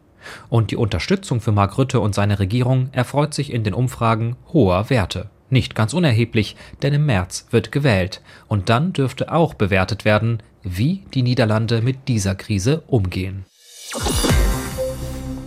Und 0.48 0.70
die 0.70 0.76
Unterstützung 0.76 1.40
für 1.40 1.52
Mark 1.52 1.78
Rutte 1.78 2.00
und 2.00 2.14
seine 2.14 2.38
Regierung 2.38 2.88
erfreut 2.92 3.34
sich 3.34 3.52
in 3.52 3.64
den 3.64 3.74
Umfragen 3.74 4.36
hoher 4.52 4.88
Werte. 4.88 5.30
Nicht 5.50 5.74
ganz 5.74 5.94
unerheblich, 5.94 6.56
denn 6.82 6.92
im 6.92 7.06
März 7.06 7.46
wird 7.50 7.72
gewählt, 7.72 8.20
und 8.48 8.68
dann 8.68 8.92
dürfte 8.92 9.32
auch 9.32 9.54
bewertet 9.54 10.04
werden, 10.04 10.42
wie 10.62 11.04
die 11.14 11.22
Niederlande 11.22 11.82
mit 11.82 12.08
dieser 12.08 12.34
Krise 12.34 12.82
umgehen. 12.86 13.44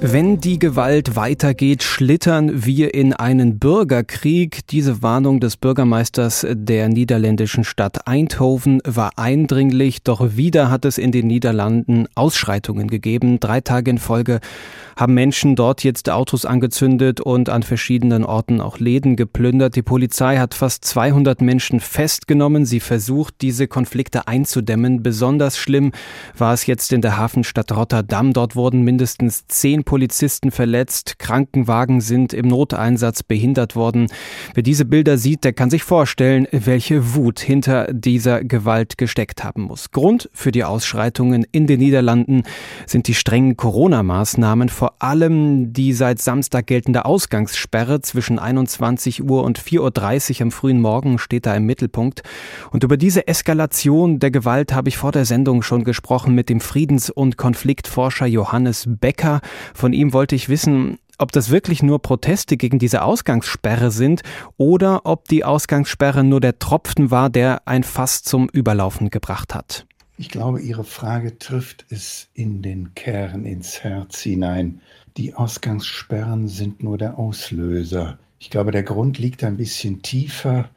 Wenn 0.01 0.39
die 0.39 0.59
Gewalt 0.59 1.17
weitergeht, 1.17 1.83
schlittern 1.83 2.65
wir 2.65 2.93
in 2.93 3.11
einen 3.11 3.59
Bürgerkrieg. 3.59 4.65
Diese 4.67 5.01
Warnung 5.01 5.41
des 5.41 5.57
Bürgermeisters 5.57 6.47
der 6.49 6.87
niederländischen 6.87 7.65
Stadt 7.65 8.07
Eindhoven 8.07 8.81
war 8.85 9.11
eindringlich, 9.17 10.01
doch 10.01 10.37
wieder 10.37 10.71
hat 10.71 10.85
es 10.85 10.97
in 10.97 11.11
den 11.11 11.27
Niederlanden 11.27 12.07
Ausschreitungen 12.15 12.87
gegeben. 12.87 13.41
Drei 13.41 13.59
Tage 13.59 13.91
in 13.91 13.97
Folge 13.97 14.39
haben 14.95 15.13
Menschen 15.13 15.55
dort 15.55 15.83
jetzt 15.83 16.09
Autos 16.09 16.45
angezündet 16.45 17.21
und 17.21 17.49
an 17.49 17.63
verschiedenen 17.63 18.25
Orten 18.25 18.59
auch 18.59 18.79
Läden 18.79 19.15
geplündert. 19.15 19.75
Die 19.75 19.81
Polizei 19.81 20.37
hat 20.37 20.53
fast 20.53 20.83
200 20.83 21.41
Menschen 21.41 21.79
festgenommen. 21.79 22.65
Sie 22.65 22.81
versucht, 22.81 23.35
diese 23.41 23.67
Konflikte 23.67 24.27
einzudämmen. 24.27 25.01
Besonders 25.01 25.57
schlimm 25.57 25.91
war 26.37 26.53
es 26.53 26.65
jetzt 26.65 26.91
in 26.91 27.01
der 27.01 27.17
Hafenstadt 27.17 27.71
Rotterdam. 27.71 28.33
Dort 28.33 28.57
wurden 28.57 28.81
mindestens 28.83 29.47
zehn 29.47 29.85
Polizisten 29.89 30.51
verletzt, 30.51 31.17
Krankenwagen 31.17 31.99
sind 31.99 32.31
im 32.31 32.47
Noteinsatz 32.47 33.23
behindert 33.23 33.75
worden. 33.75 34.05
Wer 34.53 34.61
diese 34.61 34.85
Bilder 34.85 35.17
sieht, 35.17 35.43
der 35.43 35.51
kann 35.51 35.71
sich 35.71 35.81
vorstellen, 35.81 36.47
welche 36.51 37.15
Wut 37.15 37.39
hinter 37.39 37.91
dieser 37.91 38.43
Gewalt 38.43 38.99
gesteckt 38.99 39.43
haben 39.43 39.63
muss. 39.63 39.89
Grund 39.89 40.29
für 40.31 40.51
die 40.51 40.63
Ausschreitungen 40.63 41.43
in 41.51 41.65
den 41.65 41.79
Niederlanden 41.79 42.43
sind 42.85 43.07
die 43.07 43.15
strengen 43.15 43.57
Corona-Maßnahmen, 43.57 44.69
vor 44.69 45.01
allem 45.01 45.73
die 45.73 45.93
seit 45.93 46.21
Samstag 46.21 46.67
geltende 46.67 47.05
Ausgangssperre 47.05 48.01
zwischen 48.01 48.37
21 48.37 49.23
Uhr 49.23 49.43
und 49.43 49.59
4.30 49.59 50.35
Uhr 50.35 50.41
am 50.43 50.51
frühen 50.51 50.81
Morgen 50.81 51.17
steht 51.17 51.47
da 51.47 51.55
im 51.55 51.65
Mittelpunkt. 51.65 52.21
Und 52.69 52.83
über 52.83 52.95
diese 52.95 53.27
Eskalation 53.27 54.19
der 54.19 54.29
Gewalt 54.29 54.71
habe 54.71 54.89
ich 54.89 54.97
vor 54.97 55.11
der 55.11 55.25
Sendung 55.25 55.63
schon 55.63 55.83
gesprochen 55.83 56.35
mit 56.35 56.47
dem 56.47 56.59
Friedens- 56.59 57.09
und 57.09 57.37
Konfliktforscher 57.37 58.27
Johannes 58.27 58.85
Becker. 58.87 59.41
Von 59.79 59.93
ihm 59.93 60.11
wollte 60.11 60.35
ich 60.35 60.49
wissen, 60.49 60.97
ob 61.19 61.31
das 61.31 61.51
wirklich 61.51 61.81
nur 61.81 62.01
Proteste 62.01 62.57
gegen 62.57 62.79
diese 62.79 63.01
Ausgangssperre 63.01 63.91
sind 63.91 64.23
oder 64.57 65.05
ob 65.05 65.29
die 65.29 65.45
Ausgangssperre 65.45 66.25
nur 66.25 66.41
der 66.41 66.59
Tropfen 66.59 67.11
war, 67.11 67.29
der 67.29 67.65
ein 67.65 67.83
Fass 67.83 68.21
zum 68.21 68.49
Überlaufen 68.49 69.09
gebracht 69.09 69.55
hat. 69.55 69.87
Ich 70.17 70.27
glaube, 70.27 70.59
Ihre 70.59 70.83
Frage 70.83 71.39
trifft 71.39 71.85
es 71.87 72.27
in 72.33 72.61
den 72.61 72.93
Kern, 72.93 73.45
ins 73.45 73.81
Herz 73.81 74.19
hinein. 74.19 74.81
Die 75.15 75.33
Ausgangssperren 75.33 76.49
sind 76.49 76.83
nur 76.83 76.97
der 76.97 77.17
Auslöser. 77.17 78.19
Ich 78.37 78.49
glaube, 78.49 78.71
der 78.71 78.83
Grund 78.83 79.17
liegt 79.17 79.45
ein 79.45 79.55
bisschen 79.55 80.01
tiefer. 80.01 80.69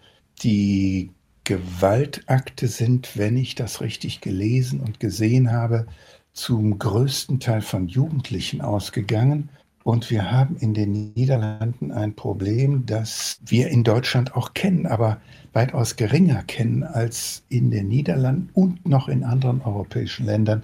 Die 0.44 1.10
Gewaltakte 1.42 2.68
sind, 2.68 3.16
wenn 3.16 3.36
ich 3.36 3.56
das 3.56 3.80
richtig 3.80 4.20
gelesen 4.20 4.78
und 4.78 5.00
gesehen 5.00 5.50
habe, 5.50 5.88
zum 6.32 6.78
größten 6.78 7.40
Teil 7.40 7.60
von 7.60 7.88
Jugendlichen 7.88 8.60
ausgegangen. 8.60 9.50
Und 9.84 10.10
wir 10.10 10.30
haben 10.30 10.56
in 10.56 10.74
den 10.74 11.12
Niederlanden 11.14 11.90
ein 11.90 12.14
Problem, 12.14 12.86
das 12.86 13.40
wir 13.44 13.68
in 13.68 13.82
Deutschland 13.82 14.36
auch 14.36 14.54
kennen, 14.54 14.86
aber 14.86 15.20
weitaus 15.52 15.96
geringer 15.96 16.42
kennen 16.44 16.84
als 16.84 17.42
in 17.48 17.70
den 17.70 17.88
Niederlanden 17.88 18.50
und 18.54 18.88
noch 18.88 19.08
in 19.08 19.24
anderen 19.24 19.60
europäischen 19.60 20.26
Ländern, 20.26 20.62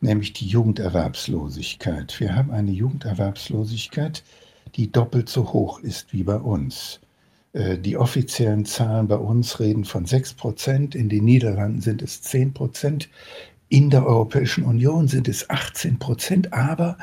nämlich 0.00 0.34
die 0.34 0.46
Jugenderwerbslosigkeit. 0.46 2.20
Wir 2.20 2.36
haben 2.36 2.50
eine 2.50 2.70
Jugenderwerbslosigkeit, 2.70 4.22
die 4.76 4.92
doppelt 4.92 5.28
so 5.28 5.52
hoch 5.52 5.80
ist 5.80 6.12
wie 6.12 6.22
bei 6.22 6.36
uns. 6.36 7.00
Äh, 7.52 7.78
die 7.78 7.96
offiziellen 7.96 8.64
Zahlen 8.64 9.08
bei 9.08 9.16
uns 9.16 9.58
reden 9.58 9.84
von 9.84 10.04
6 10.06 10.34
Prozent, 10.34 10.94
in 10.94 11.08
den 11.08 11.24
Niederlanden 11.24 11.80
sind 11.80 12.02
es 12.02 12.22
10 12.22 12.52
Prozent, 12.54 13.08
in 13.70 13.88
der 13.88 14.04
Europäischen 14.04 14.64
Union 14.64 15.06
sind 15.08 15.28
es 15.28 15.48
18 15.48 15.98
Prozent, 15.98 16.52
aber 16.52 16.98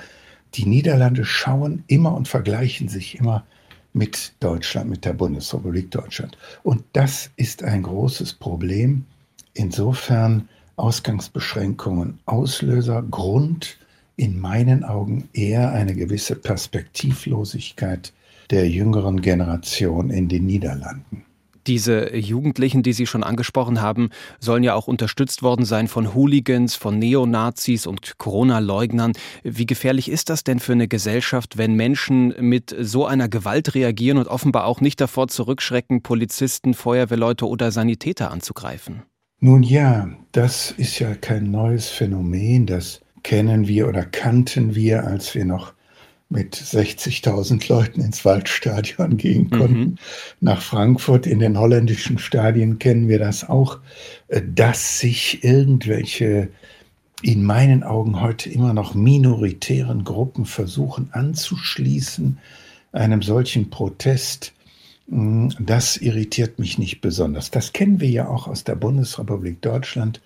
die 0.53 0.65
Niederlande 0.65 1.23
schauen 1.23 1.83
immer 1.87 2.13
und 2.13 2.27
vergleichen 2.27 2.89
sich 2.89 3.17
immer 3.17 3.45
mit 3.93 4.33
Deutschland, 4.41 4.89
mit 4.89 5.05
der 5.05 5.13
Bundesrepublik 5.13 5.89
Deutschland. 5.91 6.37
Und 6.63 6.83
das 6.91 7.31
ist 7.37 7.63
ein 7.63 7.83
großes 7.83 8.33
Problem. 8.33 9.05
Insofern 9.53 10.49
Ausgangsbeschränkungen, 10.75 12.19
Auslöser, 12.25 13.01
Grund 13.01 13.77
in 14.17 14.37
meinen 14.37 14.83
Augen 14.83 15.29
eher 15.31 15.71
eine 15.71 15.95
gewisse 15.95 16.35
Perspektivlosigkeit 16.35 18.11
der 18.51 18.69
jüngeren 18.69 19.21
Generation 19.21 20.09
in 20.09 20.27
den 20.27 20.45
Niederlanden. 20.45 21.23
Diese 21.67 22.15
Jugendlichen, 22.15 22.81
die 22.81 22.93
Sie 22.93 23.05
schon 23.05 23.23
angesprochen 23.23 23.81
haben, 23.81 24.09
sollen 24.39 24.63
ja 24.63 24.73
auch 24.73 24.87
unterstützt 24.87 25.43
worden 25.43 25.65
sein 25.65 25.87
von 25.87 26.13
Hooligans, 26.13 26.75
von 26.75 26.97
Neonazis 26.97 27.85
und 27.85 28.17
Corona-Leugnern. 28.17 29.13
Wie 29.43 29.65
gefährlich 29.65 30.09
ist 30.09 30.29
das 30.29 30.43
denn 30.45 30.59
für 30.59 30.71
eine 30.71 30.87
Gesellschaft, 30.87 31.57
wenn 31.57 31.73
Menschen 31.73 32.33
mit 32.39 32.73
so 32.79 33.05
einer 33.05 33.27
Gewalt 33.27 33.75
reagieren 33.75 34.17
und 34.17 34.27
offenbar 34.27 34.65
auch 34.65 34.79
nicht 34.79 35.01
davor 35.01 35.27
zurückschrecken, 35.27 36.01
Polizisten, 36.01 36.73
Feuerwehrleute 36.73 37.47
oder 37.47 37.71
Sanitäter 37.71 38.31
anzugreifen? 38.31 39.03
Nun 39.39 39.61
ja, 39.61 40.09
das 40.31 40.71
ist 40.71 40.97
ja 40.99 41.13
kein 41.13 41.51
neues 41.51 41.89
Phänomen. 41.89 42.65
Das 42.65 43.01
kennen 43.23 43.67
wir 43.67 43.87
oder 43.87 44.05
kannten 44.05 44.73
wir, 44.73 45.05
als 45.05 45.35
wir 45.35 45.45
noch 45.45 45.73
mit 46.29 46.55
60.000 46.55 47.69
Leuten 47.69 48.01
ins 48.01 48.25
Waldstadion 48.25 49.17
gehen 49.17 49.43
mhm. 49.43 49.49
konnten. 49.49 49.79
Mhm. 49.79 49.95
Nach 50.41 50.61
Frankfurt 50.61 51.25
in 51.25 51.39
den 51.39 51.57
holländischen 51.57 52.19
Stadien 52.19 52.79
kennen 52.79 53.07
wir 53.07 53.19
das 53.19 53.47
auch, 53.47 53.79
äh, 54.27 54.41
dass 54.45 54.99
sich 54.99 55.43
irgendwelche 55.43 56.49
in 57.23 57.43
meinen 57.43 57.83
Augen 57.83 58.21
heute 58.21 58.49
immer 58.49 58.73
noch 58.73 58.93
minoritären 58.93 60.03
Gruppen 60.03 60.45
versuchen 60.45 61.09
anzuschließen 61.13 62.37
einem 62.91 63.21
solchen 63.21 63.69
Protest. 63.69 64.53
Mm, 65.07 65.49
das 65.59 65.97
irritiert 65.97 66.59
mich 66.59 66.77
nicht 66.77 67.01
besonders. 67.01 67.51
Das 67.51 67.73
kennen 67.73 67.99
wir 67.99 68.09
ja 68.09 68.27
auch 68.27 68.47
aus 68.47 68.63
der 68.63 68.75
Bundesrepublik 68.75 69.61
Deutschland 69.61 70.21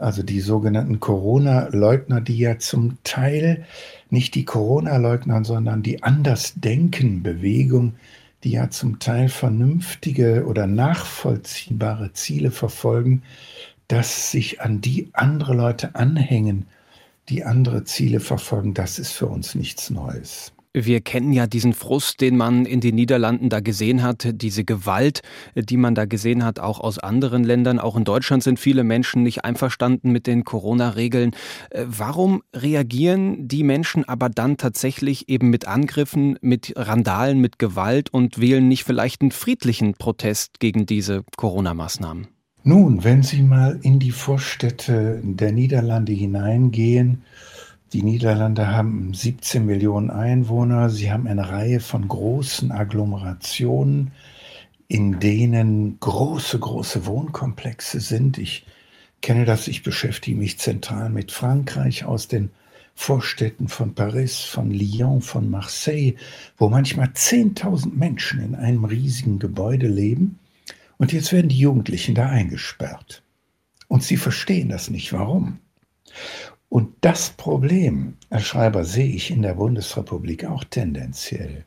also 0.00 0.22
die 0.22 0.40
sogenannten 0.40 0.98
Corona-Leugner, 0.98 2.20
die 2.20 2.38
ja 2.38 2.58
zum 2.58 2.98
Teil 3.04 3.64
nicht 4.08 4.34
die 4.34 4.44
Corona-Leugner, 4.44 5.44
sondern 5.44 5.82
die 5.82 6.02
Andersdenken-Bewegung, 6.02 7.94
die 8.42 8.52
ja 8.52 8.70
zum 8.70 8.98
Teil 8.98 9.28
vernünftige 9.28 10.46
oder 10.46 10.66
nachvollziehbare 10.66 12.12
Ziele 12.12 12.50
verfolgen, 12.50 13.22
dass 13.88 14.30
sich 14.30 14.60
an 14.60 14.80
die 14.80 15.10
andere 15.12 15.54
Leute 15.54 15.94
anhängen, 15.94 16.66
die 17.28 17.44
andere 17.44 17.84
Ziele 17.84 18.20
verfolgen, 18.20 18.74
das 18.74 18.98
ist 18.98 19.12
für 19.12 19.26
uns 19.26 19.54
nichts 19.54 19.90
Neues. 19.90 20.52
Wir 20.72 21.00
kennen 21.00 21.32
ja 21.32 21.48
diesen 21.48 21.72
Frust, 21.72 22.20
den 22.20 22.36
man 22.36 22.64
in 22.64 22.80
den 22.80 22.94
Niederlanden 22.94 23.48
da 23.48 23.58
gesehen 23.58 24.04
hat, 24.04 24.28
diese 24.34 24.64
Gewalt, 24.64 25.20
die 25.56 25.76
man 25.76 25.96
da 25.96 26.04
gesehen 26.04 26.44
hat, 26.44 26.60
auch 26.60 26.78
aus 26.78 27.00
anderen 27.00 27.42
Ländern. 27.42 27.80
Auch 27.80 27.96
in 27.96 28.04
Deutschland 28.04 28.44
sind 28.44 28.60
viele 28.60 28.84
Menschen 28.84 29.24
nicht 29.24 29.44
einverstanden 29.44 30.12
mit 30.12 30.28
den 30.28 30.44
Corona-Regeln. 30.44 31.32
Äh, 31.70 31.86
warum 31.86 32.42
reagieren 32.54 33.48
die 33.48 33.64
Menschen 33.64 34.08
aber 34.08 34.28
dann 34.28 34.58
tatsächlich 34.58 35.28
eben 35.28 35.50
mit 35.50 35.66
Angriffen, 35.66 36.38
mit 36.40 36.72
Randalen, 36.76 37.40
mit 37.40 37.58
Gewalt 37.58 38.14
und 38.14 38.40
wählen 38.40 38.68
nicht 38.68 38.84
vielleicht 38.84 39.22
einen 39.22 39.32
friedlichen 39.32 39.94
Protest 39.94 40.60
gegen 40.60 40.86
diese 40.86 41.24
Corona-Maßnahmen? 41.36 42.28
Nun, 42.62 43.02
wenn 43.02 43.24
Sie 43.24 43.42
mal 43.42 43.80
in 43.82 43.98
die 43.98 44.12
Vorstädte 44.12 45.20
der 45.24 45.50
Niederlande 45.50 46.12
hineingehen, 46.12 47.22
die 47.92 48.02
Niederlande 48.02 48.68
haben 48.68 49.14
17 49.14 49.66
Millionen 49.66 50.10
Einwohner. 50.10 50.90
Sie 50.90 51.10
haben 51.10 51.26
eine 51.26 51.48
Reihe 51.48 51.80
von 51.80 52.06
großen 52.06 52.70
Agglomerationen, 52.70 54.12
in 54.86 55.18
denen 55.18 55.98
große, 55.98 56.58
große 56.58 57.06
Wohnkomplexe 57.06 58.00
sind. 58.00 58.38
Ich 58.38 58.64
kenne 59.22 59.44
das, 59.44 59.66
ich 59.66 59.82
beschäftige 59.82 60.36
mich 60.36 60.58
zentral 60.58 61.10
mit 61.10 61.32
Frankreich 61.32 62.04
aus 62.04 62.28
den 62.28 62.50
Vorstädten 62.94 63.66
von 63.66 63.94
Paris, 63.94 64.38
von 64.38 64.70
Lyon, 64.70 65.20
von 65.20 65.50
Marseille, 65.50 66.14
wo 66.58 66.68
manchmal 66.68 67.08
10.000 67.08 67.94
Menschen 67.94 68.40
in 68.40 68.54
einem 68.54 68.84
riesigen 68.84 69.38
Gebäude 69.40 69.88
leben. 69.88 70.38
Und 70.96 71.12
jetzt 71.12 71.32
werden 71.32 71.48
die 71.48 71.58
Jugendlichen 71.58 72.14
da 72.14 72.28
eingesperrt. 72.28 73.22
Und 73.88 74.04
sie 74.04 74.16
verstehen 74.16 74.68
das 74.68 74.90
nicht. 74.90 75.12
Warum? 75.12 75.58
Und 76.70 76.94
das 77.00 77.30
Problem, 77.30 78.14
Herr 78.30 78.40
Schreiber, 78.40 78.84
sehe 78.84 79.12
ich 79.12 79.32
in 79.32 79.42
der 79.42 79.54
Bundesrepublik 79.54 80.44
auch 80.44 80.62
tendenziell. 80.62 81.64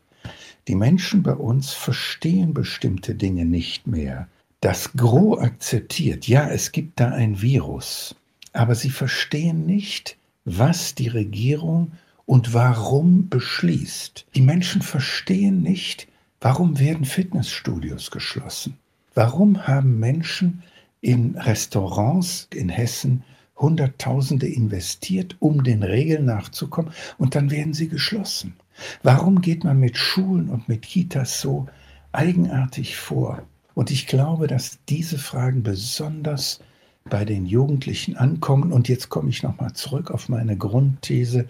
Die 0.69 0.75
Menschen 0.75 1.23
bei 1.23 1.33
uns 1.33 1.73
verstehen 1.73 2.53
bestimmte 2.53 3.13
Dinge 3.13 3.43
nicht 3.43 3.85
mehr. 3.85 4.29
Das 4.61 4.93
Gros 4.93 5.39
akzeptiert, 5.39 6.25
ja, 6.25 6.49
es 6.49 6.71
gibt 6.71 7.01
da 7.01 7.09
ein 7.09 7.41
Virus, 7.41 8.15
aber 8.53 8.75
sie 8.75 8.89
verstehen 8.89 9.65
nicht, 9.65 10.15
was 10.45 10.95
die 10.95 11.09
Regierung 11.09 11.91
und 12.25 12.53
warum 12.53 13.27
beschließt. 13.27 14.25
Die 14.35 14.41
Menschen 14.41 14.81
verstehen 14.81 15.61
nicht, 15.61 16.07
warum 16.39 16.79
werden 16.79 17.03
Fitnessstudios 17.03 18.09
geschlossen. 18.09 18.77
Warum 19.15 19.67
haben 19.67 19.99
Menschen 19.99 20.63
in 21.01 21.35
Restaurants 21.35 22.47
in 22.53 22.69
Hessen 22.69 23.23
Hunderttausende 23.55 24.47
investiert, 24.47 25.37
um 25.39 25.63
den 25.63 25.83
Regeln 25.83 26.25
nachzukommen, 26.25 26.91
und 27.17 27.35
dann 27.35 27.51
werden 27.51 27.73
sie 27.73 27.87
geschlossen. 27.87 28.55
Warum 29.03 29.41
geht 29.41 29.63
man 29.63 29.79
mit 29.79 29.97
Schulen 29.97 30.49
und 30.49 30.67
mit 30.67 30.81
Kitas 30.81 31.39
so 31.39 31.67
eigenartig 32.11 32.95
vor? 32.95 33.43
Und 33.75 33.91
ich 33.91 34.07
glaube, 34.07 34.47
dass 34.47 34.79
diese 34.87 35.17
Fragen 35.17 35.63
besonders 35.63 36.59
bei 37.05 37.25
den 37.25 37.45
Jugendlichen 37.45 38.15
ankommen. 38.17 38.71
Und 38.71 38.87
jetzt 38.87 39.09
komme 39.09 39.29
ich 39.29 39.43
nochmal 39.43 39.73
zurück 39.73 40.11
auf 40.11 40.29
meine 40.29 40.57
Grundthese, 40.57 41.49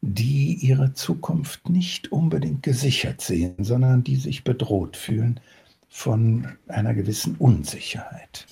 die 0.00 0.54
ihre 0.54 0.92
Zukunft 0.92 1.68
nicht 1.68 2.12
unbedingt 2.12 2.62
gesichert 2.62 3.20
sehen, 3.20 3.54
sondern 3.58 4.04
die 4.04 4.16
sich 4.16 4.44
bedroht 4.44 4.96
fühlen 4.96 5.40
von 5.88 6.46
einer 6.68 6.94
gewissen 6.94 7.36
Unsicherheit. 7.36 8.46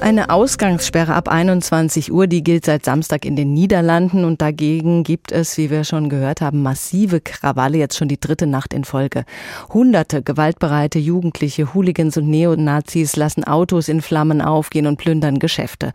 Eine 0.00 0.30
Ausgangssperre 0.30 1.12
ab 1.12 1.28
21 1.28 2.10
Uhr, 2.10 2.26
die 2.26 2.42
gilt 2.42 2.64
seit 2.64 2.86
Samstag 2.86 3.26
in 3.26 3.36
den 3.36 3.52
Niederlanden 3.52 4.24
und 4.24 4.40
dagegen 4.40 5.04
gibt 5.04 5.30
es, 5.30 5.58
wie 5.58 5.68
wir 5.68 5.84
schon 5.84 6.08
gehört 6.08 6.40
haben, 6.40 6.62
massive 6.62 7.20
Krawalle, 7.20 7.76
jetzt 7.76 7.98
schon 7.98 8.08
die 8.08 8.18
dritte 8.18 8.46
Nacht 8.46 8.72
in 8.72 8.84
Folge. 8.84 9.26
Hunderte 9.68 10.22
gewaltbereite 10.22 10.98
Jugendliche, 10.98 11.74
Hooligans 11.74 12.16
und 12.16 12.30
Neonazis 12.30 13.14
lassen 13.16 13.44
Autos 13.44 13.88
in 13.90 14.00
Flammen 14.00 14.40
aufgehen 14.40 14.86
und 14.86 14.96
plündern 14.96 15.38
Geschäfte. 15.38 15.92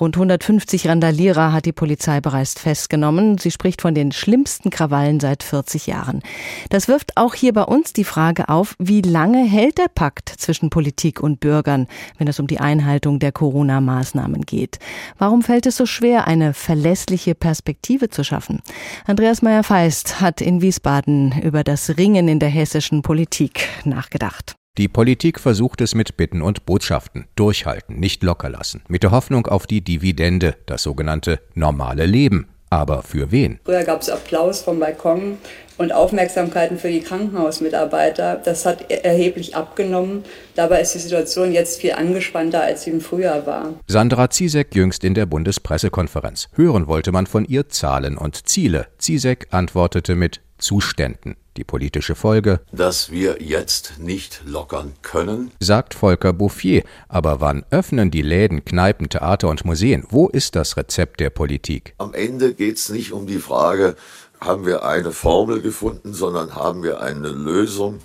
Rund 0.00 0.14
150 0.14 0.86
Randalierer 0.86 1.52
hat 1.52 1.66
die 1.66 1.72
Polizei 1.72 2.20
bereits 2.20 2.54
festgenommen. 2.54 3.36
Sie 3.38 3.50
spricht 3.50 3.82
von 3.82 3.96
den 3.96 4.12
schlimmsten 4.12 4.70
Krawallen 4.70 5.18
seit 5.18 5.42
40 5.42 5.88
Jahren. 5.88 6.22
Das 6.68 6.86
wirft 6.86 7.16
auch 7.16 7.34
hier 7.34 7.52
bei 7.52 7.64
uns 7.64 7.92
die 7.94 8.04
Frage 8.04 8.48
auf, 8.48 8.76
wie 8.78 9.02
lange 9.02 9.44
hält 9.44 9.78
der 9.78 9.88
Pakt 9.92 10.28
zwischen 10.28 10.70
Politik 10.70 11.20
und 11.20 11.40
Bürgern, 11.40 11.88
wenn 12.16 12.28
es 12.28 12.38
um 12.38 12.46
die 12.46 12.60
Einhaltung 12.60 13.18
der 13.18 13.32
Corona-Maßnahmen 13.40 14.42
geht. 14.42 14.78
Warum 15.16 15.40
fällt 15.40 15.64
es 15.64 15.74
so 15.74 15.86
schwer, 15.86 16.26
eine 16.26 16.52
verlässliche 16.52 17.34
Perspektive 17.34 18.10
zu 18.10 18.22
schaffen? 18.22 18.60
Andreas 19.06 19.40
Meyer-Feist 19.40 20.20
hat 20.20 20.42
in 20.42 20.60
Wiesbaden 20.60 21.40
über 21.42 21.64
das 21.64 21.96
Ringen 21.96 22.28
in 22.28 22.38
der 22.38 22.50
hessischen 22.50 23.00
Politik 23.00 23.66
nachgedacht. 23.86 24.56
Die 24.76 24.88
Politik 24.88 25.40
versucht 25.40 25.80
es 25.80 25.94
mit 25.94 26.18
Bitten 26.18 26.42
und 26.42 26.66
Botschaften. 26.66 27.28
Durchhalten, 27.34 27.98
nicht 27.98 28.22
locker 28.22 28.50
lassen. 28.50 28.82
Mit 28.88 29.04
der 29.04 29.10
Hoffnung 29.10 29.46
auf 29.46 29.66
die 29.66 29.80
Dividende, 29.80 30.56
das 30.66 30.82
sogenannte 30.82 31.40
normale 31.54 32.04
Leben. 32.04 32.46
Aber 32.70 33.02
für 33.02 33.32
wen? 33.32 33.58
Früher 33.64 33.82
gab 33.82 34.00
es 34.00 34.08
Applaus 34.08 34.62
vom 34.62 34.78
Balkon 34.78 35.38
und 35.76 35.92
Aufmerksamkeiten 35.92 36.78
für 36.78 36.88
die 36.88 37.00
Krankenhausmitarbeiter. 37.00 38.40
Das 38.44 38.64
hat 38.64 38.90
erheblich 38.90 39.56
abgenommen. 39.56 40.24
Dabei 40.54 40.80
ist 40.80 40.94
die 40.94 40.98
Situation 40.98 41.52
jetzt 41.52 41.80
viel 41.80 41.92
angespannter, 41.92 42.62
als 42.62 42.82
sie 42.82 42.90
im 42.90 43.00
Frühjahr 43.00 43.44
war. 43.44 43.74
Sandra 43.88 44.30
Ziesek 44.30 44.74
jüngst 44.74 45.02
in 45.02 45.14
der 45.14 45.26
Bundespressekonferenz. 45.26 46.48
Hören 46.54 46.86
wollte 46.86 47.10
man 47.10 47.26
von 47.26 47.44
ihr 47.44 47.68
Zahlen 47.68 48.16
und 48.16 48.48
Ziele. 48.48 48.86
Ziesek 48.98 49.48
antwortete 49.50 50.14
mit 50.14 50.40
Zuständen. 50.60 51.36
Die 51.56 51.64
politische 51.64 52.14
Folge, 52.14 52.60
dass 52.72 53.10
wir 53.10 53.42
jetzt 53.42 53.98
nicht 53.98 54.42
lockern 54.46 54.92
können, 55.02 55.50
sagt 55.58 55.94
Volker 55.94 56.32
Bouffier. 56.32 56.84
Aber 57.08 57.40
wann 57.40 57.64
öffnen 57.70 58.10
die 58.10 58.22
Läden, 58.22 58.64
Kneipen, 58.64 59.08
Theater 59.08 59.48
und 59.48 59.64
Museen? 59.64 60.04
Wo 60.08 60.28
ist 60.28 60.54
das 60.54 60.76
Rezept 60.76 61.20
der 61.20 61.30
Politik? 61.30 61.94
Am 61.98 62.14
Ende 62.14 62.54
geht 62.54 62.76
es 62.76 62.88
nicht 62.88 63.12
um 63.12 63.26
die 63.26 63.38
Frage, 63.38 63.96
haben 64.40 64.64
wir 64.64 64.84
eine 64.84 65.12
Formel 65.12 65.60
gefunden, 65.60 66.14
sondern 66.14 66.54
haben 66.54 66.82
wir 66.82 67.00
eine 67.00 67.28
Lösung, 67.28 67.98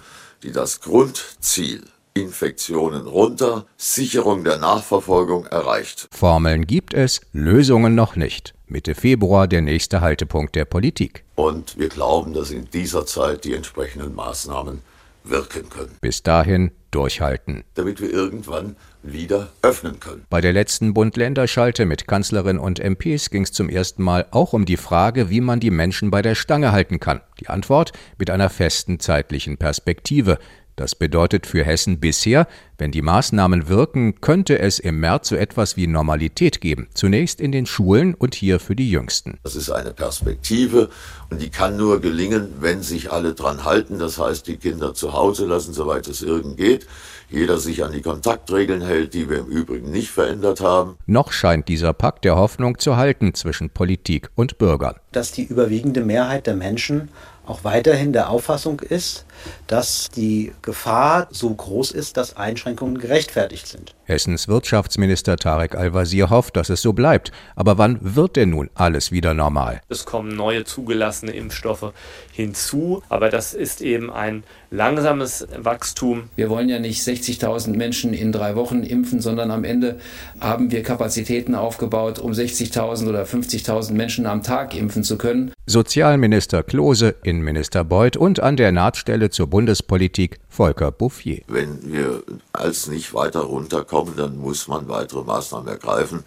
die 0.44 0.52
das 0.52 0.82
Grundziel 0.82 1.84
Infektionen 2.16 3.08
runter, 3.08 3.66
Sicherung 3.76 4.46
der 4.46 4.58
Nachverfolgung 4.58 5.46
erreicht. 5.48 6.08
Formeln 6.12 6.66
gibt 6.66 6.94
es, 6.94 7.20
Lösungen 7.34 7.94
noch 7.94 8.16
nicht. 8.16 8.55
Mitte 8.68 8.96
Februar 8.96 9.48
der 9.48 9.62
nächste 9.62 10.02
Haltepunkt 10.02 10.56
der 10.56 10.66
Politik. 10.66 11.24
Und 11.36 11.78
wir 11.78 11.90
glauben, 11.90 12.34
dass 12.34 12.52
in 12.52 12.70
dieser 12.72 13.06
Zeit 13.06 13.46
die 13.46 13.54
entsprechenden 13.54 14.16
Maßnahmen 14.16 14.82
wirken 15.24 15.70
können. 15.70 15.98
Bis 16.02 16.24
dahin 16.24 16.72
durchhalten. 16.92 17.64
Damit 17.76 18.00
wir 18.00 18.12
irgendwann 18.12 18.76
wieder 19.04 19.50
öffnen 19.62 20.00
können. 20.00 20.26
Bei 20.30 20.42
der 20.42 20.54
letzten 20.54 20.94
Bund-Länder-Schalte 20.94 21.86
mit 21.86 22.08
Kanzlerin 22.08 22.58
und 22.58 22.80
MPs 22.80 23.30
ging 23.30 23.44
es 23.44 23.52
zum 23.52 23.70
ersten 23.70 24.02
Mal 24.02 24.26
auch 24.32 24.54
um 24.54 24.66
die 24.66 24.78
Frage, 24.78 25.30
wie 25.30 25.42
man 25.42 25.60
die 25.60 25.72
Menschen 25.72 26.10
bei 26.10 26.22
der 26.22 26.36
Stange 26.36 26.72
halten 26.72 27.00
kann. 27.00 27.22
Die 27.40 27.48
Antwort 27.50 27.92
mit 28.18 28.30
einer 28.30 28.50
festen 28.50 29.00
zeitlichen 29.00 29.58
Perspektive. 29.58 30.40
Das 30.76 30.94
bedeutet 30.94 31.46
für 31.46 31.64
Hessen 31.64 32.02
bisher, 32.02 32.48
wenn 32.78 32.92
die 32.92 33.02
Maßnahmen 33.02 33.70
wirken, 33.70 34.20
könnte 34.20 34.60
es 34.60 34.80
im 34.80 35.00
März 35.00 35.30
so 35.30 35.38
etwas 35.38 35.78
wie 35.78 35.88
Normalität 35.88 36.60
geben. 36.60 36.90
Zunächst 36.94 37.40
in 37.40 37.54
den 37.54 37.66
Schulen 37.66 38.14
und 38.14 38.36
hier 38.36 38.60
für 38.60 38.76
die 38.76 38.90
Jüngsten. 38.90 39.40
Das 39.44 39.56
ist 39.56 39.70
eine 39.70 39.92
Perspektive 39.92 40.90
und 41.30 41.42
die 41.42 41.50
kann 41.50 41.78
nur 41.78 42.02
gelingen, 42.02 42.56
wenn 42.60 42.82
sich 42.82 43.14
alle 43.14 43.34
dran 43.34 43.64
halten. 43.64 44.00
Das 44.00 44.20
heißt, 44.20 44.48
die 44.48 44.58
Kinder 44.58 44.94
zu 44.94 45.14
Hause 45.14 45.46
lassen, 45.46 45.74
soweit 45.74 46.10
es 46.10 46.22
irgend 46.22 46.58
geht. 46.58 46.86
Jeder 47.30 47.58
sich 47.58 47.84
an 47.84 47.94
die 47.94 48.02
Kontaktregeln 48.02 48.82
hält, 48.82 49.14
die 49.14 49.30
wir 49.30 49.40
im 49.40 49.48
Übrigen 49.48 49.92
nicht 49.92 50.12
verändert 50.12 50.60
haben. 50.60 50.98
Noch 51.08 51.32
scheint 51.32 51.70
dieser 51.70 51.94
Pakt 51.94 52.26
der 52.26 52.36
Hoffnung 52.36 52.78
zu 52.78 52.98
halten 52.98 53.34
zwischen 53.34 53.70
Politik 53.70 54.30
und 54.36 54.58
Bürgern. 54.58 54.96
Dass 55.14 55.32
die 55.32 55.44
überwiegende 55.44 56.04
Mehrheit 56.04 56.46
der 56.46 56.56
Menschen 56.56 57.10
auch 57.46 57.64
weiterhin 57.64 58.14
der 58.14 58.30
Auffassung 58.30 58.80
ist, 58.80 59.26
dass 59.68 60.10
die 60.10 60.54
Gefahr 60.62 61.28
so 61.32 61.54
groß 61.54 61.92
ist, 61.92 62.18
dass 62.18 62.38
Einschränkungen 62.38 62.98
gerechtfertigt 62.98 63.68
sind. 63.68 63.96
Hessens 64.06 64.48
Wirtschaftsminister 64.48 65.38
Tarek 65.38 65.76
Al-Wazir 65.76 66.30
hofft, 66.30 66.58
dass 66.58 66.70
es 66.70 66.82
so 66.82 66.94
bleibt. 66.94 67.32
Aber 67.56 67.78
wann 67.78 67.98
wird 68.02 68.36
denn 68.36 68.52
nun 68.52 68.70
alles 68.76 69.12
wieder 69.12 69.34
normal? 69.34 69.82
Es 69.90 70.06
kommen 70.06 70.36
neue 70.36 70.64
zugelassene 70.64 71.32
Impfstoffe 71.32 71.92
hinzu, 72.32 73.02
aber 73.10 73.30
das 73.30 73.54
ist 73.54 73.82
eben 73.82 74.12
ein 74.12 74.44
langsames 74.76 75.48
Wachstum. 75.58 76.30
Wir 76.36 76.50
wollen 76.50 76.70
ja 76.70 76.80
nicht 76.80 77.02
60.000 77.02 77.76
Menschen 77.76 78.14
in 78.14 78.32
drei 78.32 78.56
Wochen 78.56 78.84
impfen, 78.84 79.22
sondern 79.22 79.50
am 79.50 79.64
Ende 79.64 80.00
haben 80.40 80.72
wir 80.72 80.84
Kapazitäten 80.84 81.56
aufgebaut, 81.56 82.20
um 82.20 82.32
60.000 82.32 83.08
oder 83.08 83.24
50.000 83.24 83.94
Menschen 83.94 84.26
am 84.26 84.44
Tag 84.44 84.76
impfen 84.76 85.04
zu 85.04 85.18
können. 85.18 85.52
Sozialminister 85.66 86.62
Klose, 86.64 87.16
Innenminister 87.24 87.84
Beuth 87.84 88.18
und 88.18 88.40
an 88.40 88.58
der 88.58 88.72
Nahtstelle 88.72 89.30
zur 89.30 89.48
Bundespolitik 89.48 90.40
Volker 90.50 90.92
Bouffier. 90.92 91.42
Wenn 91.48 91.80
wir 91.92 92.24
als 92.54 92.88
nicht 92.88 93.14
weiter 93.14 93.42
runterkommen, 93.42 94.16
dann 94.16 94.38
muss 94.38 94.68
man 94.68 94.88
weitere 94.88 95.24
Maßnahmen 95.24 95.68
ergreifen, 95.68 96.24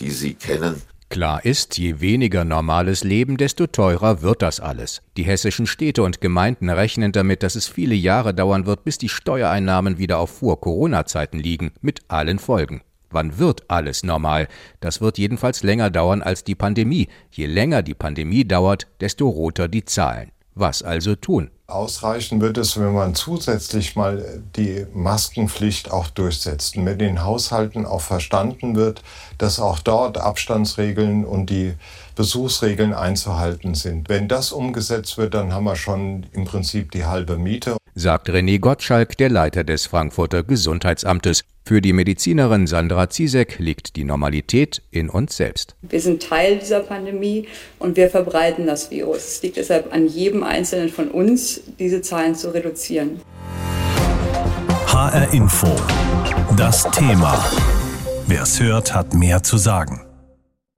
die 0.00 0.10
Sie 0.10 0.34
kennen. 0.34 0.82
Klar 1.10 1.42
ist, 1.46 1.78
je 1.78 2.00
weniger 2.00 2.44
normales 2.44 3.02
Leben, 3.02 3.38
desto 3.38 3.66
teurer 3.66 4.20
wird 4.20 4.42
das 4.42 4.60
alles. 4.60 5.00
Die 5.16 5.22
hessischen 5.22 5.66
Städte 5.66 6.02
und 6.02 6.20
Gemeinden 6.20 6.68
rechnen 6.68 7.12
damit, 7.12 7.42
dass 7.42 7.54
es 7.54 7.66
viele 7.66 7.94
Jahre 7.94 8.34
dauern 8.34 8.66
wird, 8.66 8.84
bis 8.84 8.98
die 8.98 9.08
Steuereinnahmen 9.08 9.96
wieder 9.96 10.18
auf 10.18 10.30
Vor-Corona-Zeiten 10.30 11.38
liegen, 11.38 11.72
mit 11.80 12.00
allen 12.08 12.38
Folgen. 12.38 12.82
Wann 13.10 13.38
wird 13.38 13.70
alles 13.70 14.02
normal? 14.02 14.48
Das 14.80 15.00
wird 15.00 15.16
jedenfalls 15.16 15.62
länger 15.62 15.88
dauern 15.88 16.20
als 16.20 16.44
die 16.44 16.54
Pandemie. 16.54 17.08
Je 17.30 17.46
länger 17.46 17.82
die 17.82 17.94
Pandemie 17.94 18.44
dauert, 18.44 18.86
desto 19.00 19.28
roter 19.30 19.66
die 19.66 19.86
Zahlen. 19.86 20.30
Was 20.54 20.82
also 20.82 21.14
tun? 21.14 21.50
Ausreichen 21.70 22.40
wird 22.40 22.56
es, 22.56 22.80
wenn 22.80 22.94
man 22.94 23.14
zusätzlich 23.14 23.94
mal 23.94 24.42
die 24.56 24.86
Maskenpflicht 24.94 25.90
auch 25.90 26.08
durchsetzt. 26.08 26.78
Und 26.78 26.86
wenn 26.86 26.98
den 26.98 27.22
Haushalten 27.22 27.84
auch 27.84 28.00
verstanden 28.00 28.74
wird, 28.74 29.02
dass 29.36 29.60
auch 29.60 29.78
dort 29.78 30.16
Abstandsregeln 30.16 31.26
und 31.26 31.50
die 31.50 31.74
Besuchsregeln 32.16 32.94
einzuhalten 32.94 33.74
sind. 33.74 34.08
Wenn 34.08 34.28
das 34.28 34.50
umgesetzt 34.50 35.18
wird, 35.18 35.34
dann 35.34 35.52
haben 35.52 35.64
wir 35.64 35.76
schon 35.76 36.24
im 36.32 36.46
Prinzip 36.46 36.90
die 36.90 37.04
halbe 37.04 37.36
Miete. 37.36 37.76
Sagt 38.00 38.30
René 38.30 38.60
Gottschalk, 38.60 39.16
der 39.16 39.28
Leiter 39.28 39.64
des 39.64 39.86
Frankfurter 39.86 40.44
Gesundheitsamtes. 40.44 41.42
Für 41.64 41.80
die 41.80 41.92
Medizinerin 41.92 42.68
Sandra 42.68 43.10
Ziesek 43.10 43.58
liegt 43.58 43.96
die 43.96 44.04
Normalität 44.04 44.82
in 44.92 45.10
uns 45.10 45.36
selbst. 45.36 45.74
Wir 45.82 46.00
sind 46.00 46.22
Teil 46.22 46.60
dieser 46.60 46.78
Pandemie 46.78 47.48
und 47.80 47.96
wir 47.96 48.08
verbreiten 48.08 48.68
das 48.68 48.92
Virus. 48.92 49.26
Es 49.26 49.42
liegt 49.42 49.56
deshalb 49.56 49.92
an 49.92 50.06
jedem 50.06 50.44
Einzelnen 50.44 50.90
von 50.90 51.10
uns, 51.10 51.60
diese 51.80 52.00
Zahlen 52.00 52.36
zu 52.36 52.54
reduzieren. 52.54 53.20
HR 54.86 55.34
Info. 55.34 55.74
Das 56.56 56.88
Thema. 56.92 57.44
Wer 58.28 58.42
es 58.42 58.60
hört, 58.60 58.94
hat 58.94 59.14
mehr 59.14 59.42
zu 59.42 59.56
sagen. 59.56 60.07